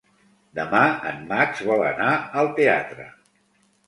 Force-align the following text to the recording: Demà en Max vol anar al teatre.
Demà 0.59 0.77
en 1.09 1.19
Max 1.31 1.61
vol 1.67 1.83
anar 1.89 2.13
al 2.41 2.49
teatre. 2.61 3.07